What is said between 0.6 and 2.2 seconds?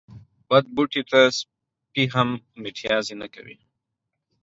بوټي ته سپي